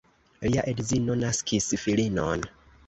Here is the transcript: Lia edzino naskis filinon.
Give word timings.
Lia 0.47 0.63
edzino 0.71 1.19
naskis 1.21 1.71
filinon. 1.85 2.49